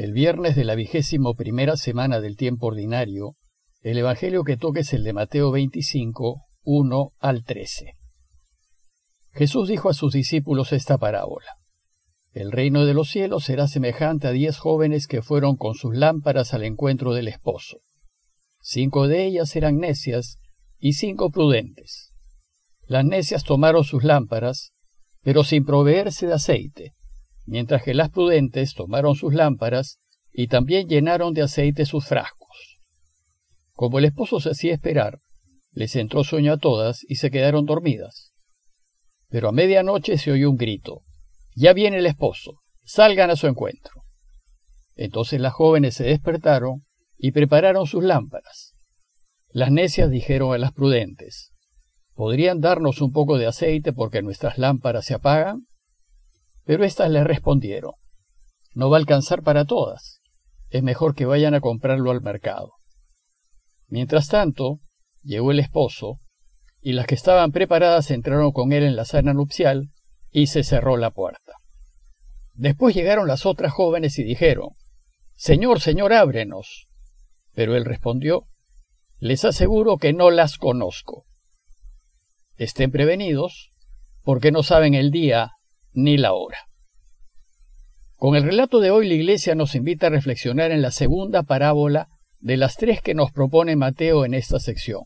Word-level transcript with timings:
El 0.00 0.14
viernes 0.14 0.56
de 0.56 0.64
la 0.64 0.76
vigésimo 0.76 1.34
primera 1.34 1.76
semana 1.76 2.20
del 2.20 2.34
tiempo 2.34 2.68
ordinario, 2.68 3.36
el 3.82 3.98
Evangelio 3.98 4.44
que 4.44 4.56
toca 4.56 4.80
es 4.80 4.94
el 4.94 5.04
de 5.04 5.12
Mateo 5.12 5.50
25, 5.50 6.40
1 6.62 7.12
al 7.18 7.44
13. 7.44 7.96
Jesús 9.32 9.68
dijo 9.68 9.90
a 9.90 9.92
sus 9.92 10.14
discípulos 10.14 10.72
esta 10.72 10.96
parábola. 10.96 11.58
El 12.32 12.50
reino 12.50 12.86
de 12.86 12.94
los 12.94 13.10
cielos 13.10 13.44
será 13.44 13.68
semejante 13.68 14.26
a 14.26 14.30
diez 14.30 14.56
jóvenes 14.56 15.06
que 15.06 15.20
fueron 15.20 15.56
con 15.56 15.74
sus 15.74 15.94
lámparas 15.94 16.54
al 16.54 16.64
encuentro 16.64 17.12
del 17.12 17.28
esposo. 17.28 17.80
Cinco 18.62 19.06
de 19.06 19.26
ellas 19.26 19.54
eran 19.54 19.76
necias 19.76 20.38
y 20.78 20.94
cinco 20.94 21.28
prudentes. 21.30 22.14
Las 22.86 23.04
necias 23.04 23.44
tomaron 23.44 23.84
sus 23.84 24.02
lámparas, 24.02 24.72
pero 25.20 25.44
sin 25.44 25.66
proveerse 25.66 26.26
de 26.26 26.32
aceite 26.32 26.94
mientras 27.50 27.82
que 27.82 27.94
las 27.94 28.10
prudentes 28.10 28.74
tomaron 28.74 29.16
sus 29.16 29.34
lámparas 29.34 29.98
y 30.32 30.46
también 30.46 30.86
llenaron 30.86 31.34
de 31.34 31.42
aceite 31.42 31.84
sus 31.84 32.06
frascos. 32.06 32.78
Como 33.72 33.98
el 33.98 34.04
esposo 34.04 34.38
se 34.38 34.50
hacía 34.50 34.72
esperar, 34.72 35.18
les 35.72 35.96
entró 35.96 36.22
sueño 36.22 36.52
a 36.52 36.58
todas 36.58 37.04
y 37.08 37.16
se 37.16 37.32
quedaron 37.32 37.66
dormidas. 37.66 38.30
Pero 39.28 39.48
a 39.48 39.52
medianoche 39.52 40.16
se 40.16 40.30
oyó 40.30 40.48
un 40.48 40.58
grito. 40.58 41.02
Ya 41.56 41.72
viene 41.72 41.98
el 41.98 42.06
esposo, 42.06 42.60
salgan 42.84 43.30
a 43.30 43.36
su 43.36 43.48
encuentro. 43.48 44.04
Entonces 44.94 45.40
las 45.40 45.52
jóvenes 45.52 45.94
se 45.94 46.04
despertaron 46.04 46.84
y 47.18 47.32
prepararon 47.32 47.86
sus 47.86 48.04
lámparas. 48.04 48.76
Las 49.48 49.72
necias 49.72 50.08
dijeron 50.08 50.54
a 50.54 50.58
las 50.58 50.70
prudentes, 50.70 51.50
¿podrían 52.14 52.60
darnos 52.60 53.00
un 53.00 53.10
poco 53.10 53.38
de 53.38 53.48
aceite 53.48 53.92
porque 53.92 54.22
nuestras 54.22 54.56
lámparas 54.56 55.04
se 55.04 55.14
apagan? 55.14 55.66
Pero 56.70 56.84
éstas 56.84 57.10
le 57.10 57.24
respondieron, 57.24 57.94
no 58.74 58.90
va 58.90 58.96
a 58.96 59.00
alcanzar 59.00 59.42
para 59.42 59.64
todas, 59.64 60.20
es 60.68 60.84
mejor 60.84 61.16
que 61.16 61.26
vayan 61.26 61.52
a 61.54 61.60
comprarlo 61.60 62.12
al 62.12 62.20
mercado. 62.20 62.74
Mientras 63.88 64.28
tanto, 64.28 64.78
llegó 65.24 65.50
el 65.50 65.58
esposo, 65.58 66.20
y 66.80 66.92
las 66.92 67.08
que 67.08 67.16
estaban 67.16 67.50
preparadas 67.50 68.12
entraron 68.12 68.52
con 68.52 68.72
él 68.72 68.84
en 68.84 68.94
la 68.94 69.04
sala 69.04 69.34
nupcial, 69.34 69.90
y 70.30 70.46
se 70.46 70.62
cerró 70.62 70.96
la 70.96 71.10
puerta. 71.10 71.54
Después 72.54 72.94
llegaron 72.94 73.26
las 73.26 73.46
otras 73.46 73.72
jóvenes 73.72 74.16
y 74.20 74.22
dijeron, 74.22 74.68
Señor, 75.34 75.80
Señor, 75.80 76.12
ábrenos. 76.12 76.86
Pero 77.52 77.74
él 77.74 77.84
respondió, 77.84 78.46
Les 79.18 79.44
aseguro 79.44 79.98
que 79.98 80.12
no 80.12 80.30
las 80.30 80.56
conozco. 80.56 81.24
Estén 82.58 82.92
prevenidos, 82.92 83.72
porque 84.22 84.52
no 84.52 84.62
saben 84.62 84.94
el 84.94 85.10
día 85.10 85.50
ni 85.92 86.16
la 86.16 86.32
hora. 86.32 86.58
Con 88.20 88.36
el 88.36 88.42
relato 88.42 88.80
de 88.80 88.90
hoy 88.90 89.08
la 89.08 89.14
Iglesia 89.14 89.54
nos 89.54 89.74
invita 89.74 90.08
a 90.08 90.10
reflexionar 90.10 90.72
en 90.72 90.82
la 90.82 90.90
segunda 90.90 91.42
parábola 91.42 92.08
de 92.38 92.58
las 92.58 92.76
tres 92.76 93.00
que 93.00 93.14
nos 93.14 93.32
propone 93.32 93.76
Mateo 93.76 94.26
en 94.26 94.34
esta 94.34 94.60
sección. 94.60 95.04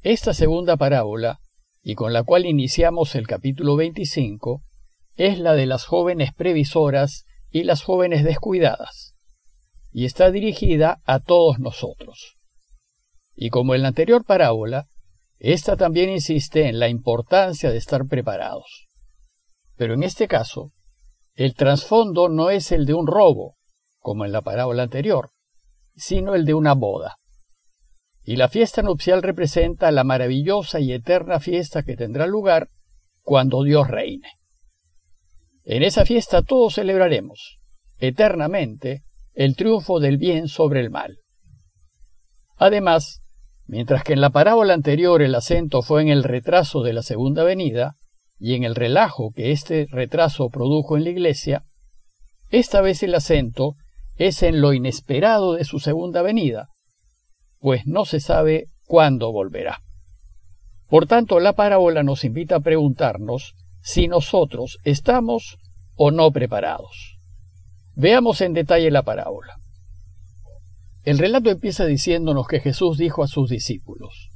Esta 0.00 0.34
segunda 0.34 0.76
parábola, 0.76 1.38
y 1.80 1.94
con 1.94 2.12
la 2.12 2.24
cual 2.24 2.44
iniciamos 2.44 3.14
el 3.14 3.28
capítulo 3.28 3.76
25, 3.76 4.64
es 5.14 5.38
la 5.38 5.54
de 5.54 5.66
las 5.66 5.84
jóvenes 5.84 6.32
previsoras 6.34 7.24
y 7.52 7.62
las 7.62 7.84
jóvenes 7.84 8.24
descuidadas, 8.24 9.14
y 9.92 10.04
está 10.04 10.32
dirigida 10.32 11.00
a 11.04 11.20
todos 11.20 11.60
nosotros. 11.60 12.34
Y 13.36 13.50
como 13.50 13.76
en 13.76 13.82
la 13.82 13.88
anterior 13.88 14.24
parábola, 14.24 14.88
esta 15.38 15.76
también 15.76 16.10
insiste 16.10 16.66
en 16.66 16.80
la 16.80 16.88
importancia 16.88 17.70
de 17.70 17.78
estar 17.78 18.06
preparados. 18.08 18.88
Pero 19.76 19.94
en 19.94 20.02
este 20.02 20.26
caso, 20.26 20.72
el 21.38 21.54
trasfondo 21.54 22.28
no 22.28 22.50
es 22.50 22.72
el 22.72 22.84
de 22.84 22.94
un 22.94 23.06
robo, 23.06 23.54
como 24.00 24.24
en 24.24 24.32
la 24.32 24.42
parábola 24.42 24.82
anterior, 24.82 25.30
sino 25.94 26.34
el 26.34 26.44
de 26.44 26.52
una 26.52 26.74
boda. 26.74 27.18
Y 28.24 28.34
la 28.34 28.48
fiesta 28.48 28.82
nupcial 28.82 29.22
representa 29.22 29.92
la 29.92 30.02
maravillosa 30.02 30.80
y 30.80 30.92
eterna 30.92 31.38
fiesta 31.38 31.84
que 31.84 31.94
tendrá 31.94 32.26
lugar 32.26 32.70
cuando 33.22 33.62
Dios 33.62 33.86
reine. 33.86 34.32
En 35.62 35.84
esa 35.84 36.04
fiesta 36.04 36.42
todos 36.42 36.74
celebraremos, 36.74 37.60
eternamente, 37.98 39.04
el 39.32 39.54
triunfo 39.54 40.00
del 40.00 40.18
bien 40.18 40.48
sobre 40.48 40.80
el 40.80 40.90
mal. 40.90 41.18
Además, 42.56 43.22
mientras 43.68 44.02
que 44.02 44.14
en 44.14 44.20
la 44.20 44.30
parábola 44.30 44.74
anterior 44.74 45.22
el 45.22 45.36
acento 45.36 45.82
fue 45.82 46.02
en 46.02 46.08
el 46.08 46.24
retraso 46.24 46.82
de 46.82 46.94
la 46.94 47.02
segunda 47.02 47.44
venida, 47.44 47.94
y 48.38 48.54
en 48.54 48.64
el 48.64 48.74
relajo 48.74 49.32
que 49.34 49.50
este 49.50 49.86
retraso 49.90 50.48
produjo 50.48 50.96
en 50.96 51.04
la 51.04 51.10
iglesia, 51.10 51.64
esta 52.50 52.80
vez 52.80 53.02
el 53.02 53.14
acento 53.14 53.74
es 54.16 54.42
en 54.42 54.60
lo 54.60 54.72
inesperado 54.72 55.54
de 55.54 55.64
su 55.64 55.80
segunda 55.80 56.22
venida, 56.22 56.68
pues 57.60 57.86
no 57.86 58.04
se 58.04 58.20
sabe 58.20 58.66
cuándo 58.86 59.32
volverá. 59.32 59.80
Por 60.88 61.06
tanto, 61.06 61.40
la 61.40 61.52
parábola 61.52 62.02
nos 62.02 62.24
invita 62.24 62.56
a 62.56 62.60
preguntarnos 62.60 63.54
si 63.82 64.08
nosotros 64.08 64.78
estamos 64.84 65.58
o 65.96 66.10
no 66.10 66.30
preparados. 66.30 67.18
Veamos 67.94 68.40
en 68.40 68.54
detalle 68.54 68.90
la 68.90 69.02
parábola. 69.02 69.56
El 71.02 71.18
relato 71.18 71.50
empieza 71.50 71.84
diciéndonos 71.84 72.46
que 72.46 72.60
Jesús 72.60 72.98
dijo 72.98 73.22
a 73.22 73.28
sus 73.28 73.50
discípulos, 73.50 74.30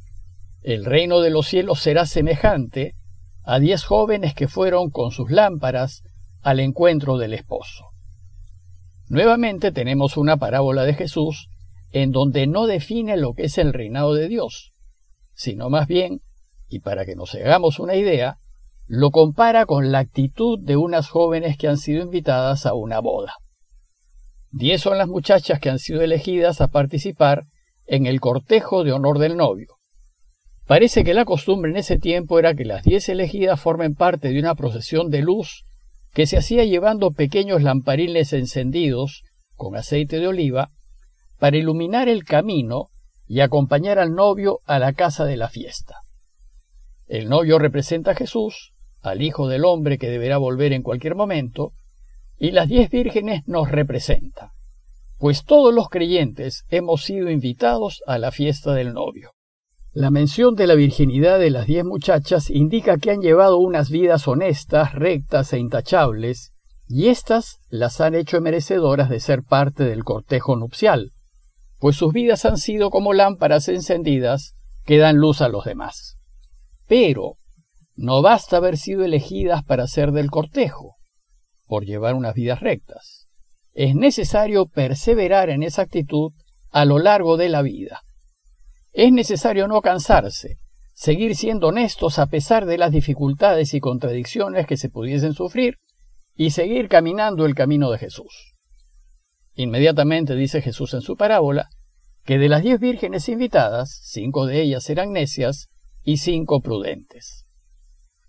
El 0.62 0.84
reino 0.84 1.20
de 1.20 1.30
los 1.30 1.46
cielos 1.46 1.80
será 1.80 2.06
semejante 2.06 2.94
a 3.44 3.58
diez 3.58 3.84
jóvenes 3.84 4.34
que 4.34 4.48
fueron 4.48 4.90
con 4.90 5.10
sus 5.10 5.30
lámparas 5.30 6.02
al 6.42 6.60
encuentro 6.60 7.18
del 7.18 7.34
esposo. 7.34 7.90
Nuevamente 9.08 9.72
tenemos 9.72 10.16
una 10.16 10.36
parábola 10.36 10.84
de 10.84 10.94
Jesús 10.94 11.48
en 11.92 12.10
donde 12.10 12.46
no 12.46 12.66
define 12.66 13.16
lo 13.16 13.34
que 13.34 13.44
es 13.44 13.58
el 13.58 13.72
reinado 13.72 14.14
de 14.14 14.28
Dios, 14.28 14.72
sino 15.34 15.68
más 15.68 15.86
bien, 15.86 16.20
y 16.68 16.80
para 16.80 17.04
que 17.04 17.14
nos 17.14 17.34
hagamos 17.34 17.78
una 17.78 17.94
idea, 17.94 18.38
lo 18.86 19.10
compara 19.10 19.66
con 19.66 19.92
la 19.92 20.00
actitud 20.00 20.58
de 20.58 20.76
unas 20.76 21.08
jóvenes 21.08 21.56
que 21.56 21.68
han 21.68 21.78
sido 21.78 22.02
invitadas 22.02 22.66
a 22.66 22.74
una 22.74 23.00
boda. 23.00 23.34
Diez 24.50 24.82
son 24.82 24.98
las 24.98 25.08
muchachas 25.08 25.60
que 25.60 25.70
han 25.70 25.78
sido 25.78 26.02
elegidas 26.02 26.60
a 26.60 26.68
participar 26.68 27.44
en 27.86 28.06
el 28.06 28.20
cortejo 28.20 28.84
de 28.84 28.92
honor 28.92 29.18
del 29.18 29.36
novio. 29.36 29.76
Parece 30.72 31.04
que 31.04 31.12
la 31.12 31.26
costumbre 31.26 31.70
en 31.70 31.76
ese 31.76 31.98
tiempo 31.98 32.38
era 32.38 32.54
que 32.54 32.64
las 32.64 32.82
diez 32.82 33.10
elegidas 33.10 33.60
formen 33.60 33.94
parte 33.94 34.30
de 34.30 34.40
una 34.40 34.54
procesión 34.54 35.10
de 35.10 35.20
luz 35.20 35.66
que 36.14 36.26
se 36.26 36.38
hacía 36.38 36.64
llevando 36.64 37.10
pequeños 37.10 37.60
lamparines 37.60 38.32
encendidos 38.32 39.22
con 39.54 39.76
aceite 39.76 40.18
de 40.18 40.28
oliva 40.28 40.70
para 41.38 41.58
iluminar 41.58 42.08
el 42.08 42.24
camino 42.24 42.88
y 43.26 43.40
acompañar 43.40 43.98
al 43.98 44.14
novio 44.14 44.60
a 44.64 44.78
la 44.78 44.94
casa 44.94 45.26
de 45.26 45.36
la 45.36 45.50
fiesta. 45.50 45.96
El 47.06 47.28
novio 47.28 47.58
representa 47.58 48.12
a 48.12 48.14
Jesús, 48.14 48.72
al 49.02 49.20
Hijo 49.20 49.48
del 49.48 49.66
Hombre 49.66 49.98
que 49.98 50.08
deberá 50.08 50.38
volver 50.38 50.72
en 50.72 50.82
cualquier 50.82 51.16
momento, 51.16 51.74
y 52.38 52.52
las 52.52 52.66
diez 52.66 52.88
vírgenes 52.88 53.42
nos 53.44 53.70
representan, 53.70 54.48
pues 55.18 55.44
todos 55.44 55.74
los 55.74 55.90
creyentes 55.90 56.64
hemos 56.70 57.04
sido 57.04 57.28
invitados 57.30 58.02
a 58.06 58.16
la 58.16 58.30
fiesta 58.30 58.72
del 58.72 58.94
novio. 58.94 59.32
La 59.94 60.10
mención 60.10 60.54
de 60.54 60.66
la 60.66 60.74
virginidad 60.74 61.38
de 61.38 61.50
las 61.50 61.66
diez 61.66 61.84
muchachas 61.84 62.48
indica 62.48 62.96
que 62.96 63.10
han 63.10 63.20
llevado 63.20 63.58
unas 63.58 63.90
vidas 63.90 64.26
honestas, 64.26 64.94
rectas 64.94 65.52
e 65.52 65.58
intachables, 65.58 66.54
y 66.88 67.08
éstas 67.08 67.58
las 67.68 68.00
han 68.00 68.14
hecho 68.14 68.40
merecedoras 68.40 69.10
de 69.10 69.20
ser 69.20 69.42
parte 69.42 69.84
del 69.84 70.02
cortejo 70.02 70.56
nupcial, 70.56 71.12
pues 71.78 71.96
sus 71.96 72.10
vidas 72.10 72.46
han 72.46 72.56
sido 72.56 72.88
como 72.88 73.12
lámparas 73.12 73.68
encendidas 73.68 74.54
que 74.86 74.96
dan 74.96 75.16
luz 75.16 75.42
a 75.42 75.48
los 75.48 75.66
demás. 75.66 76.16
Pero 76.88 77.36
no 77.94 78.22
basta 78.22 78.56
haber 78.56 78.78
sido 78.78 79.04
elegidas 79.04 79.62
para 79.62 79.86
ser 79.86 80.12
del 80.12 80.30
cortejo, 80.30 80.96
por 81.66 81.84
llevar 81.84 82.14
unas 82.14 82.34
vidas 82.34 82.60
rectas. 82.60 83.28
Es 83.74 83.94
necesario 83.94 84.64
perseverar 84.68 85.50
en 85.50 85.62
esa 85.62 85.82
actitud 85.82 86.32
a 86.70 86.86
lo 86.86 86.98
largo 86.98 87.36
de 87.36 87.50
la 87.50 87.60
vida 87.60 88.00
es 88.92 89.12
necesario 89.12 89.68
no 89.68 89.80
cansarse, 89.80 90.58
seguir 90.92 91.34
siendo 91.34 91.68
honestos 91.68 92.18
a 92.18 92.26
pesar 92.26 92.66
de 92.66 92.78
las 92.78 92.92
dificultades 92.92 93.74
y 93.74 93.80
contradicciones 93.80 94.66
que 94.66 94.76
se 94.76 94.90
pudiesen 94.90 95.34
sufrir, 95.34 95.78
y 96.34 96.50
seguir 96.50 96.88
caminando 96.88 97.46
el 97.46 97.54
camino 97.54 97.90
de 97.90 97.98
Jesús. 97.98 98.54
Inmediatamente 99.54 100.34
dice 100.34 100.62
Jesús 100.62 100.94
en 100.94 101.02
su 101.02 101.16
parábola 101.16 101.68
que 102.24 102.38
de 102.38 102.48
las 102.48 102.62
diez 102.62 102.80
vírgenes 102.80 103.28
invitadas, 103.28 104.00
cinco 104.04 104.46
de 104.46 104.62
ellas 104.62 104.88
eran 104.88 105.12
necias 105.12 105.68
y 106.04 106.18
cinco 106.18 106.60
prudentes. 106.60 107.46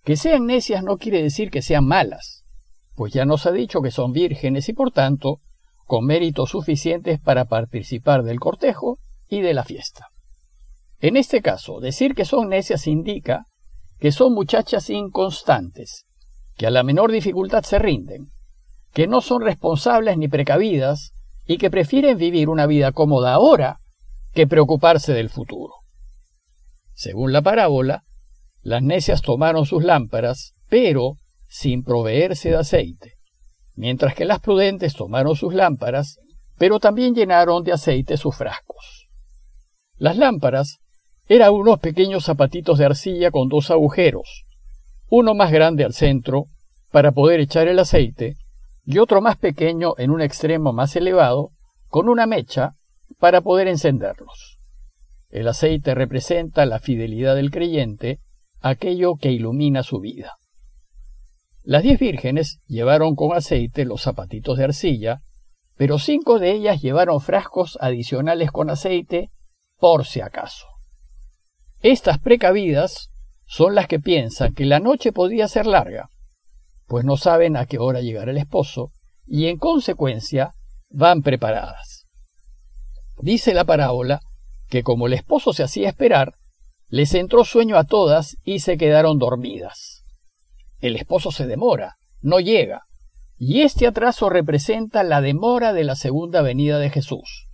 Que 0.04 0.18
sean 0.18 0.46
necias 0.48 0.84
no 0.84 0.98
quiere 0.98 1.22
decir 1.22 1.50
que 1.50 1.62
sean 1.62 1.86
malas, 1.86 2.44
pues 2.96 3.14
ya 3.14 3.26
nos 3.26 3.46
ha 3.46 3.52
dicho 3.52 3.82
que 3.82 3.92
son 3.92 4.12
vírgenes 4.12 4.68
y 4.68 4.74
por 4.74 4.92
tanto 4.92 5.40
con 5.86 6.06
méritos 6.06 6.50
suficientes 6.50 7.20
para 7.20 7.46
participar 7.46 8.24
del 8.24 8.40
cortejo 8.40 9.00
y 9.30 9.42
de 9.42 9.54
la 9.54 9.64
fiesta. 9.64 10.13
En 11.04 11.18
este 11.18 11.42
caso, 11.42 11.82
decir 11.82 12.16
que 12.16 12.24
son 12.24 12.48
necias 12.48 12.88
indica 12.88 13.48
que 14.00 14.14
son 14.14 14.34
muchachas 14.34 14.90
inconstantes, 14.90 16.06
que 16.56 16.66
a 16.66 16.70
la 16.70 16.82
menor 16.82 17.12
dificultad 17.12 17.64
se 17.64 17.78
rinden, 17.78 18.32
que 18.94 19.06
no 19.06 19.20
son 19.20 19.42
responsables 19.42 20.18
ni 20.18 20.30
precavidas, 20.30 21.12
y 21.46 21.58
que 21.58 21.70
prefieren 21.70 22.18
vivir 22.18 22.48
una 22.48 22.68
vida 22.68 22.94
cómoda 22.94 23.34
ahora 23.34 23.82
que 24.32 24.48
preocuparse 24.48 25.12
del 25.12 25.28
futuro. 25.28 25.74
Según 26.94 27.34
la 27.34 27.42
parábola, 27.42 28.04
las 28.62 28.82
necias 28.82 29.22
tomaron 29.22 29.66
sus 29.66 29.84
lámparas, 29.84 30.54
pero 30.70 31.18
sin 31.50 31.84
proveerse 31.84 32.52
de 32.52 32.60
aceite, 32.60 33.16
mientras 33.76 34.16
que 34.16 34.24
las 34.24 34.40
prudentes 34.40 34.94
tomaron 34.94 35.36
sus 35.36 35.54
lámparas, 35.54 36.18
pero 36.58 36.80
también 36.80 37.14
llenaron 37.14 37.66
de 37.66 37.74
aceite 37.74 38.16
sus 38.16 38.38
frascos. 38.38 39.10
Las 39.98 40.16
lámparas 40.16 40.80
eran 41.28 41.54
unos 41.54 41.80
pequeños 41.80 42.26
zapatitos 42.26 42.78
de 42.78 42.86
arcilla 42.86 43.32
con 43.32 43.48
dos 43.48 43.72
agujeros, 43.72 44.46
uno 45.10 45.34
más 45.34 45.52
grande 45.52 45.84
al 45.84 45.94
centro 45.94 46.48
para 46.92 47.12
poder 47.12 47.40
echar 47.40 47.68
el 47.68 47.80
aceite 47.80 48.36
y 48.86 48.98
otro 48.98 49.22
más 49.22 49.38
pequeño 49.38 49.94
en 49.98 50.12
un 50.12 50.22
extremo 50.22 50.74
más 50.74 50.96
elevado 50.96 51.52
con 51.88 52.10
una 52.10 52.26
mecha 52.26 52.74
para 53.20 53.42
poder 53.42 53.68
encenderlos. 53.68 54.60
El 55.30 55.48
aceite 55.48 55.96
representa 55.96 56.66
la 56.66 56.80
fidelidad 56.80 57.36
del 57.36 57.52
creyente, 57.52 58.20
aquello 58.60 59.16
que 59.16 59.32
ilumina 59.32 59.82
su 59.84 60.00
vida. 60.00 60.34
Las 61.64 61.84
diez 61.84 62.00
vírgenes 62.00 62.60
llevaron 62.68 63.16
con 63.16 63.34
aceite 63.34 63.86
los 63.86 64.02
zapatitos 64.02 64.58
de 64.58 64.66
arcilla, 64.66 65.22
pero 65.78 65.98
cinco 65.98 66.38
de 66.38 66.52
ellas 66.52 66.82
llevaron 66.82 67.22
frascos 67.22 67.78
adicionales 67.82 68.52
con 68.52 68.70
aceite 68.70 69.32
por 69.80 70.06
si 70.06 70.20
acaso. 70.20 70.73
Estas 71.84 72.18
precavidas 72.18 73.10
son 73.46 73.76
las 73.76 73.88
que 73.90 74.00
piensan 74.00 74.54
que 74.54 74.64
la 74.64 74.80
noche 74.80 75.12
podría 75.12 75.50
ser 75.50 75.66
larga, 75.66 76.10
pues 76.88 77.04
no 77.04 77.18
saben 77.18 77.58
a 77.58 77.66
qué 77.66 77.78
hora 77.78 78.00
llegará 78.00 78.32
el 78.32 78.38
esposo 78.38 78.94
y 79.28 79.48
en 79.48 79.58
consecuencia 79.58 80.54
van 80.90 81.22
preparadas. 81.22 82.06
Dice 83.18 83.54
la 83.54 83.66
parábola 83.66 84.22
que 84.70 84.82
como 84.82 85.08
el 85.08 85.14
esposo 85.14 85.52
se 85.52 85.64
hacía 85.64 85.90
esperar, 85.90 86.36
les 86.88 87.14
entró 87.16 87.44
sueño 87.44 87.78
a 87.78 87.84
todas 87.84 88.38
y 88.46 88.60
se 88.60 88.78
quedaron 88.78 89.20
dormidas. 89.20 90.06
El 90.80 90.96
esposo 90.96 91.32
se 91.32 91.48
demora, 91.48 91.98
no 92.22 92.40
llega, 92.40 92.84
y 93.38 93.62
este 93.62 93.88
atraso 93.88 94.30
representa 94.30 95.04
la 95.04 95.20
demora 95.20 95.74
de 95.74 95.84
la 95.84 95.98
segunda 95.98 96.42
venida 96.42 96.80
de 96.80 96.90
Jesús. 96.90 97.50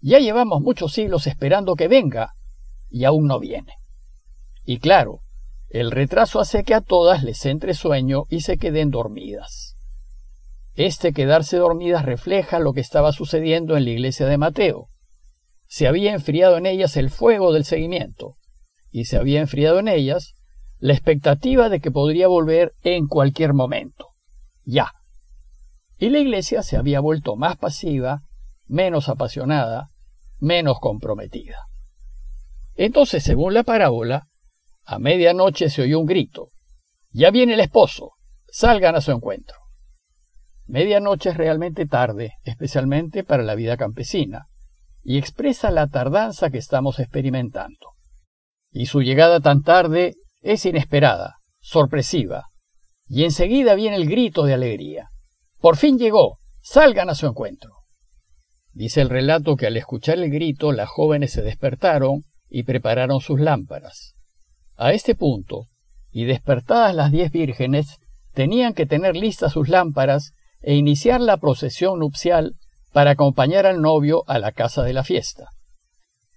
Ya 0.00 0.18
llevamos 0.18 0.60
muchos 0.60 0.92
siglos 0.92 1.28
esperando 1.28 1.76
que 1.76 1.86
venga, 1.86 2.34
y 2.94 3.06
aún 3.06 3.26
no 3.26 3.40
viene. 3.40 3.74
Y 4.64 4.78
claro, 4.78 5.22
el 5.68 5.90
retraso 5.90 6.38
hace 6.38 6.62
que 6.62 6.74
a 6.74 6.80
todas 6.80 7.24
les 7.24 7.44
entre 7.44 7.74
sueño 7.74 8.22
y 8.30 8.42
se 8.42 8.56
queden 8.56 8.92
dormidas. 8.92 9.76
Este 10.76 11.12
quedarse 11.12 11.56
dormidas 11.56 12.04
refleja 12.04 12.60
lo 12.60 12.72
que 12.72 12.80
estaba 12.80 13.10
sucediendo 13.10 13.76
en 13.76 13.84
la 13.84 13.90
iglesia 13.90 14.26
de 14.26 14.38
Mateo. 14.38 14.90
Se 15.66 15.88
había 15.88 16.12
enfriado 16.12 16.56
en 16.56 16.66
ellas 16.66 16.96
el 16.96 17.10
fuego 17.10 17.52
del 17.52 17.64
seguimiento, 17.64 18.36
y 18.92 19.06
se 19.06 19.16
había 19.16 19.40
enfriado 19.40 19.80
en 19.80 19.88
ellas 19.88 20.34
la 20.78 20.92
expectativa 20.92 21.68
de 21.68 21.80
que 21.80 21.90
podría 21.90 22.28
volver 22.28 22.74
en 22.84 23.08
cualquier 23.08 23.54
momento. 23.54 24.10
Ya. 24.64 24.92
Y 25.98 26.10
la 26.10 26.20
iglesia 26.20 26.62
se 26.62 26.76
había 26.76 27.00
vuelto 27.00 27.34
más 27.34 27.56
pasiva, 27.56 28.22
menos 28.68 29.08
apasionada, 29.08 29.90
menos 30.38 30.78
comprometida. 30.80 31.56
Entonces, 32.76 33.22
según 33.22 33.54
la 33.54 33.62
parábola, 33.62 34.26
a 34.84 34.98
medianoche 34.98 35.70
se 35.70 35.82
oyó 35.82 36.00
un 36.00 36.06
grito. 36.06 36.50
Ya 37.10 37.30
viene 37.30 37.54
el 37.54 37.60
esposo. 37.60 38.12
Salgan 38.46 38.96
a 38.96 39.00
su 39.00 39.12
encuentro. 39.12 39.56
Medianoche 40.66 41.30
es 41.30 41.36
realmente 41.36 41.86
tarde, 41.86 42.34
especialmente 42.42 43.24
para 43.24 43.42
la 43.42 43.54
vida 43.54 43.76
campesina, 43.76 44.46
y 45.02 45.18
expresa 45.18 45.70
la 45.70 45.88
tardanza 45.88 46.50
que 46.50 46.58
estamos 46.58 46.98
experimentando. 46.98 47.92
Y 48.70 48.86
su 48.86 49.02
llegada 49.02 49.40
tan 49.40 49.62
tarde 49.62 50.14
es 50.40 50.64
inesperada, 50.64 51.36
sorpresiva, 51.60 52.46
y 53.06 53.24
enseguida 53.24 53.74
viene 53.74 53.96
el 53.96 54.08
grito 54.08 54.44
de 54.44 54.54
alegría. 54.54 55.08
Por 55.60 55.76
fin 55.76 55.98
llegó, 55.98 56.38
salgan 56.62 57.10
a 57.10 57.14
su 57.14 57.26
encuentro. 57.26 57.70
Dice 58.72 59.02
el 59.02 59.10
relato 59.10 59.56
que 59.56 59.66
al 59.66 59.76
escuchar 59.76 60.18
el 60.18 60.30
grito 60.30 60.72
las 60.72 60.88
jóvenes 60.88 61.32
se 61.32 61.42
despertaron 61.42 62.22
y 62.54 62.62
prepararon 62.62 63.20
sus 63.20 63.40
lámparas. 63.40 64.14
A 64.76 64.92
este 64.92 65.16
punto, 65.16 65.66
y 66.12 66.24
despertadas 66.24 66.94
las 66.94 67.10
diez 67.10 67.32
vírgenes, 67.32 67.98
tenían 68.32 68.74
que 68.74 68.86
tener 68.86 69.16
listas 69.16 69.54
sus 69.54 69.68
lámparas 69.68 70.34
e 70.62 70.76
iniciar 70.76 71.20
la 71.20 71.38
procesión 71.38 71.98
nupcial 71.98 72.54
para 72.92 73.10
acompañar 73.10 73.66
al 73.66 73.82
novio 73.82 74.22
a 74.28 74.38
la 74.38 74.52
casa 74.52 74.84
de 74.84 74.92
la 74.92 75.02
fiesta. 75.02 75.48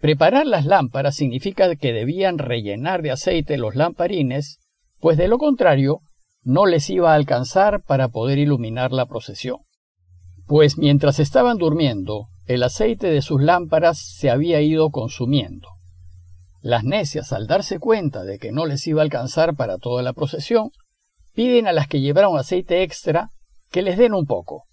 Preparar 0.01 0.47
las 0.47 0.65
lámparas 0.65 1.13
significa 1.13 1.75
que 1.75 1.93
debían 1.93 2.39
rellenar 2.39 3.03
de 3.03 3.11
aceite 3.11 3.59
los 3.59 3.75
lamparines, 3.75 4.57
pues 4.99 5.19
de 5.19 5.27
lo 5.27 5.37
contrario 5.37 5.99
no 6.41 6.65
les 6.65 6.89
iba 6.89 7.11
a 7.11 7.15
alcanzar 7.15 7.83
para 7.83 8.07
poder 8.07 8.39
iluminar 8.39 8.91
la 8.91 9.05
procesión. 9.05 9.57
Pues 10.47 10.79
mientras 10.79 11.19
estaban 11.19 11.59
durmiendo, 11.59 12.29
el 12.47 12.63
aceite 12.63 13.11
de 13.11 13.21
sus 13.21 13.39
lámparas 13.39 13.99
se 13.99 14.31
había 14.31 14.61
ido 14.61 14.89
consumiendo. 14.89 15.76
Las 16.67 16.83
necias, 16.83 17.31
al 17.31 17.47
darse 17.47 17.79
cuenta 17.79 18.25
de 18.25 18.39
que 18.39 18.51
no 18.51 18.65
les 18.65 18.85
iba 18.87 19.01
a 19.01 19.05
alcanzar 19.05 19.55
para 19.55 19.77
toda 19.77 20.03
la 20.03 20.11
procesión, 20.11 20.71
piden 21.33 21.65
a 21.65 21.71
las 21.71 21.87
que 21.87 22.01
llevaron 22.01 22.37
aceite 22.37 22.83
extra 22.83 23.29
que 23.71 23.81
les 23.81 23.97
den 23.97 24.13
un 24.13 24.25
poco. 24.25 24.65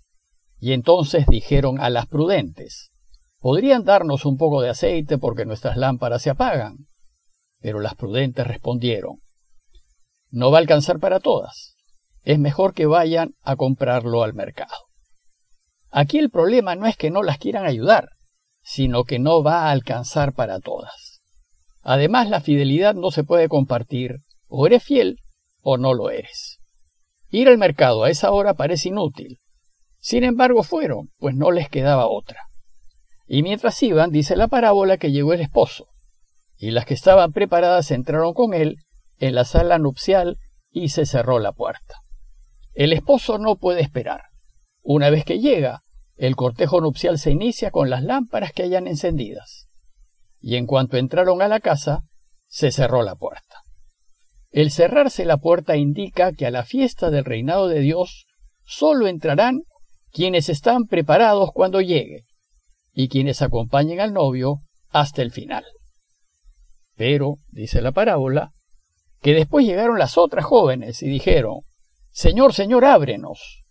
Y 0.58 0.72
entonces 0.72 1.24
dijeron 1.28 1.80
a 1.80 1.90
las 1.90 2.08
prudentes, 2.08 2.90
¿podrían 3.38 3.84
darnos 3.84 4.24
un 4.24 4.36
poco 4.38 4.60
de 4.60 4.70
aceite 4.70 5.18
porque 5.18 5.44
nuestras 5.44 5.76
lámparas 5.76 6.22
se 6.22 6.30
apagan? 6.30 6.78
Pero 7.60 7.78
las 7.78 7.94
prudentes 7.94 8.44
respondieron, 8.44 9.20
no 10.32 10.50
va 10.50 10.58
a 10.58 10.62
alcanzar 10.62 10.98
para 10.98 11.20
todas. 11.20 11.76
Es 12.24 12.40
mejor 12.40 12.74
que 12.74 12.86
vayan 12.86 13.36
a 13.40 13.54
comprarlo 13.54 14.24
al 14.24 14.34
mercado. 14.34 14.88
Aquí 15.92 16.18
el 16.18 16.30
problema 16.30 16.74
no 16.74 16.86
es 16.86 16.96
que 16.96 17.12
no 17.12 17.22
las 17.22 17.38
quieran 17.38 17.66
ayudar, 17.66 18.08
sino 18.64 19.04
que 19.04 19.20
no 19.20 19.44
va 19.44 19.68
a 19.68 19.70
alcanzar 19.70 20.32
para 20.32 20.58
todas. 20.58 21.03
Además, 21.84 22.30
la 22.30 22.40
fidelidad 22.40 22.94
no 22.94 23.10
se 23.10 23.24
puede 23.24 23.48
compartir, 23.50 24.20
o 24.48 24.66
eres 24.66 24.82
fiel 24.82 25.20
o 25.60 25.76
no 25.76 25.92
lo 25.92 26.10
eres. 26.10 26.58
Ir 27.28 27.48
al 27.48 27.58
mercado 27.58 28.04
a 28.04 28.10
esa 28.10 28.32
hora 28.32 28.54
parece 28.54 28.88
inútil. 28.88 29.38
Sin 30.00 30.24
embargo, 30.24 30.62
fueron, 30.62 31.10
pues 31.18 31.34
no 31.34 31.50
les 31.50 31.68
quedaba 31.68 32.06
otra. 32.08 32.40
Y 33.26 33.42
mientras 33.42 33.82
iban, 33.82 34.10
dice 34.10 34.34
la 34.34 34.48
parábola 34.48 34.96
que 34.96 35.12
llegó 35.12 35.34
el 35.34 35.42
esposo, 35.42 35.88
y 36.56 36.70
las 36.70 36.86
que 36.86 36.94
estaban 36.94 37.32
preparadas 37.32 37.90
entraron 37.90 38.32
con 38.32 38.54
él 38.54 38.78
en 39.18 39.34
la 39.34 39.44
sala 39.44 39.78
nupcial 39.78 40.38
y 40.70 40.88
se 40.88 41.04
cerró 41.04 41.38
la 41.38 41.52
puerta. 41.52 41.96
El 42.72 42.94
esposo 42.94 43.38
no 43.38 43.56
puede 43.56 43.82
esperar. 43.82 44.22
Una 44.82 45.10
vez 45.10 45.24
que 45.24 45.38
llega, 45.38 45.82
el 46.16 46.34
cortejo 46.34 46.80
nupcial 46.80 47.18
se 47.18 47.30
inicia 47.30 47.70
con 47.70 47.90
las 47.90 48.02
lámparas 48.02 48.52
que 48.52 48.62
hayan 48.62 48.86
encendidas 48.86 49.63
y 50.46 50.56
en 50.56 50.66
cuanto 50.66 50.98
entraron 50.98 51.40
a 51.40 51.48
la 51.48 51.58
casa, 51.58 52.02
se 52.46 52.70
cerró 52.70 53.02
la 53.02 53.14
puerta. 53.14 53.62
El 54.50 54.70
cerrarse 54.70 55.24
la 55.24 55.38
puerta 55.38 55.74
indica 55.78 56.32
que 56.32 56.44
a 56.44 56.50
la 56.50 56.64
fiesta 56.64 57.08
del 57.08 57.24
reinado 57.24 57.66
de 57.66 57.80
Dios 57.80 58.26
solo 58.62 59.08
entrarán 59.08 59.62
quienes 60.12 60.50
están 60.50 60.84
preparados 60.84 61.50
cuando 61.54 61.80
llegue 61.80 62.26
y 62.92 63.08
quienes 63.08 63.40
acompañen 63.40 64.00
al 64.00 64.12
novio 64.12 64.58
hasta 64.90 65.22
el 65.22 65.32
final. 65.32 65.64
Pero, 66.94 67.38
dice 67.48 67.80
la 67.80 67.92
parábola, 67.92 68.50
que 69.22 69.32
después 69.32 69.64
llegaron 69.64 69.98
las 69.98 70.18
otras 70.18 70.44
jóvenes 70.44 71.02
y 71.02 71.08
dijeron, 71.08 71.60
Señor, 72.10 72.52
Señor, 72.52 72.84
ábrenos, 72.84 73.64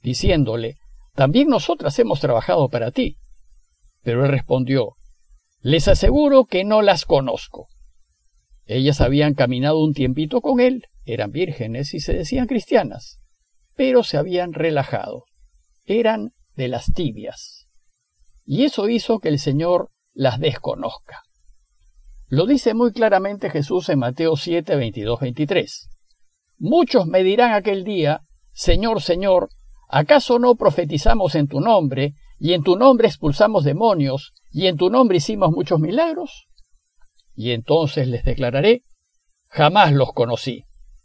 diciéndole, 0.00 0.76
también 1.16 1.48
nosotras 1.48 1.98
hemos 1.98 2.20
trabajado 2.20 2.68
para 2.68 2.92
ti. 2.92 3.16
Pero 4.04 4.24
él 4.24 4.30
respondió, 4.30 4.94
les 5.60 5.88
aseguro 5.88 6.44
que 6.44 6.64
no 6.64 6.82
las 6.82 7.04
conozco. 7.04 7.68
Ellas 8.66 9.00
habían 9.00 9.34
caminado 9.34 9.80
un 9.80 9.94
tiempito 9.94 10.40
con 10.40 10.60
él, 10.60 10.86
eran 11.04 11.30
vírgenes 11.30 11.94
y 11.94 12.00
se 12.00 12.12
decían 12.12 12.46
cristianas, 12.46 13.18
pero 13.74 14.02
se 14.02 14.18
habían 14.18 14.52
relajado. 14.52 15.24
Eran 15.86 16.32
de 16.54 16.68
las 16.68 16.92
tibias. 16.92 17.66
Y 18.44 18.64
eso 18.64 18.88
hizo 18.88 19.20
que 19.20 19.28
el 19.28 19.38
Señor 19.38 19.90
las 20.12 20.38
desconozca. 20.38 21.22
Lo 22.26 22.46
dice 22.46 22.74
muy 22.74 22.92
claramente 22.92 23.48
Jesús 23.48 23.88
en 23.88 24.00
Mateo 24.00 24.36
7, 24.36 24.76
22, 24.76 25.20
23. 25.20 25.88
Muchos 26.58 27.06
me 27.06 27.22
dirán 27.22 27.52
aquel 27.52 27.84
día, 27.84 28.20
Señor, 28.52 29.00
Señor, 29.00 29.48
¿acaso 29.88 30.38
no 30.38 30.56
profetizamos 30.56 31.34
en 31.36 31.48
tu 31.48 31.60
nombre, 31.60 32.14
y 32.38 32.52
en 32.52 32.62
tu 32.62 32.76
nombre 32.76 33.08
expulsamos 33.08 33.64
demonios, 33.64 34.32
y 34.50 34.66
en 34.66 34.76
tu 34.76 34.90
nombre 34.90 35.18
hicimos 35.18 35.50
muchos 35.50 35.80
milagros. 35.80 36.46
Y 37.34 37.52
entonces 37.52 38.08
les 38.08 38.24
declararé, 38.24 38.82
jamás 39.48 39.92
los 39.92 40.12
conocí, 40.12 40.64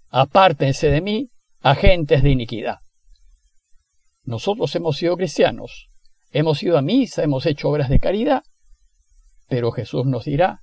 apártense 0.09 0.89
de 0.89 1.01
mí, 1.01 1.29
agentes 1.61 2.23
de 2.23 2.29
iniquidad. 2.29 2.79
Nosotros 4.23 4.73
hemos 4.75 4.97
sido 4.97 5.17
cristianos, 5.17 5.89
hemos 6.31 6.61
ido 6.63 6.77
a 6.77 6.81
misa, 6.81 7.23
hemos 7.23 7.45
hecho 7.45 7.69
obras 7.69 7.89
de 7.89 7.99
caridad, 7.99 8.43
pero 9.47 9.71
Jesús 9.71 10.05
nos 10.05 10.25
dirá, 10.25 10.61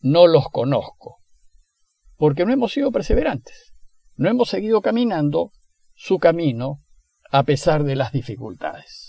no 0.00 0.26
los 0.26 0.48
conozco, 0.48 1.18
porque 2.16 2.44
no 2.44 2.52
hemos 2.52 2.72
sido 2.72 2.92
perseverantes, 2.92 3.72
no 4.16 4.28
hemos 4.28 4.48
seguido 4.48 4.82
caminando 4.82 5.52
su 5.94 6.18
camino 6.18 6.82
a 7.30 7.44
pesar 7.44 7.84
de 7.84 7.96
las 7.96 8.12
dificultades. 8.12 9.07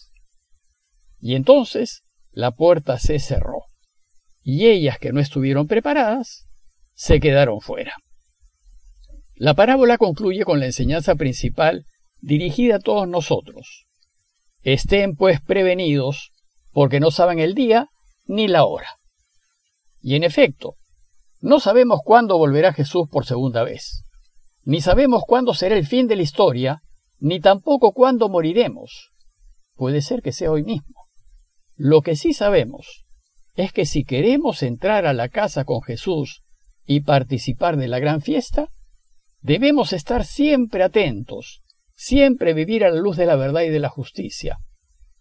Y 1.19 1.35
entonces 1.35 2.03
la 2.31 2.51
puerta 2.51 2.99
se 2.99 3.19
cerró, 3.19 3.65
y 4.41 4.67
ellas 4.67 4.99
que 4.99 5.11
no 5.11 5.19
estuvieron 5.19 5.67
preparadas 5.67 6.45
se 6.93 7.19
quedaron 7.19 7.61
fuera. 7.61 7.95
La 9.35 9.53
parábola 9.53 9.97
concluye 9.97 10.43
con 10.43 10.59
la 10.59 10.65
enseñanza 10.65 11.15
principal 11.15 11.85
dirigida 12.21 12.75
a 12.75 12.79
todos 12.79 13.07
nosotros. 13.07 13.85
Estén 14.61 15.15
pues 15.15 15.39
prevenidos, 15.39 16.31
porque 16.73 16.99
no 16.99 17.11
saben 17.11 17.39
el 17.39 17.55
día 17.55 17.88
ni 18.25 18.47
la 18.47 18.65
hora. 18.65 18.97
Y 20.01 20.15
en 20.15 20.23
efecto, 20.23 20.75
no 21.39 21.59
sabemos 21.59 22.01
cuándo 22.03 22.38
volverá 22.38 22.73
Jesús 22.73 23.07
por 23.09 23.25
segunda 23.25 23.63
vez, 23.63 24.03
ni 24.63 24.81
sabemos 24.81 25.23
cuándo 25.25 25.53
será 25.53 25.77
el 25.77 25.88
fin 25.88 26.07
de 26.07 26.17
la 26.17 26.23
historia, 26.23 26.81
ni 27.17 27.39
tampoco 27.39 27.93
cuándo 27.93 28.29
moriremos. 28.29 29.11
Puede 29.75 30.01
ser 30.01 30.21
que 30.21 30.33
sea 30.33 30.51
hoy 30.51 30.63
mismo. 30.63 30.99
Lo 31.81 32.01
que 32.01 32.17
sí 32.17 32.33
sabemos 32.33 33.05
es 33.55 33.71
que 33.71 33.86
si 33.86 34.03
queremos 34.03 34.63
entrar 34.63 35.05
a 35.05 35.13
la 35.13 35.29
casa 35.29 35.63
con 35.63 35.81
Jesús 35.81 36.43
y 36.86 37.00
participar 37.00 37.77
de 37.77 37.88
la 37.88 38.00
gran 38.00 38.19
fiesta, 38.19 38.67
debemos 39.39 39.93
estar 39.93 40.25
siempre 40.25 40.83
atentos, 40.83 41.62
siempre 41.95 42.53
vivir 42.53 42.83
a 42.83 42.89
la 42.89 43.00
luz 43.00 43.15
de 43.15 43.25
la 43.25 43.38
verdad 43.38 43.62
y 43.62 43.69
de 43.69 43.79
la 43.79 43.88
justicia, 43.88 44.57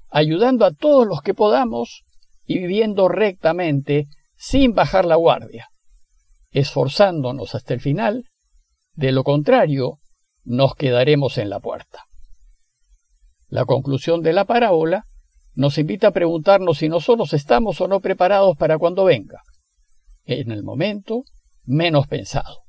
ayudando 0.08 0.64
a 0.64 0.72
todos 0.72 1.06
los 1.06 1.22
que 1.22 1.32
podamos 1.32 2.02
y 2.44 2.58
viviendo 2.58 3.06
rectamente 3.06 4.08
sin 4.36 4.74
bajar 4.74 5.04
la 5.04 5.14
guardia, 5.14 5.68
esforzándonos 6.50 7.54
hasta 7.54 7.72
el 7.72 7.80
final, 7.80 8.24
de 8.94 9.12
lo 9.12 9.22
contrario, 9.22 10.00
nos 10.42 10.74
quedaremos 10.74 11.38
en 11.38 11.50
la 11.50 11.60
puerta. 11.60 12.02
La 13.46 13.64
conclusión 13.64 14.22
de 14.22 14.32
la 14.32 14.44
parábola 14.44 15.07
nos 15.58 15.76
invita 15.76 16.06
a 16.06 16.12
preguntarnos 16.12 16.78
si 16.78 16.88
nosotros 16.88 17.34
estamos 17.34 17.80
o 17.80 17.88
no 17.88 17.98
preparados 17.98 18.56
para 18.56 18.78
cuando 18.78 19.02
venga, 19.02 19.42
en 20.24 20.52
el 20.52 20.62
momento 20.62 21.24
menos 21.64 22.06
pensado. 22.06 22.60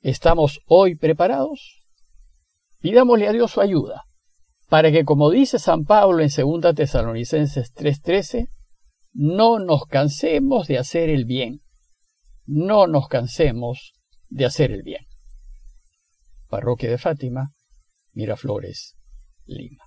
¿Estamos 0.00 0.58
hoy 0.66 0.96
preparados? 0.96 1.84
Pidámosle 2.80 3.28
a 3.28 3.32
Dios 3.32 3.52
su 3.52 3.60
ayuda, 3.60 4.02
para 4.68 4.90
que, 4.90 5.04
como 5.04 5.30
dice 5.30 5.60
San 5.60 5.84
Pablo 5.84 6.24
en 6.24 6.28
2 6.28 6.74
Tesalonicenses 6.74 7.72
3:13, 7.72 8.48
no 9.12 9.60
nos 9.60 9.86
cansemos 9.86 10.66
de 10.66 10.78
hacer 10.78 11.08
el 11.08 11.24
bien. 11.24 11.60
No 12.46 12.88
nos 12.88 13.06
cansemos 13.06 13.92
de 14.28 14.44
hacer 14.44 14.72
el 14.72 14.82
bien. 14.82 15.06
Parroquia 16.48 16.90
de 16.90 16.98
Fátima, 16.98 17.52
Miraflores, 18.12 18.96
Lima. 19.44 19.85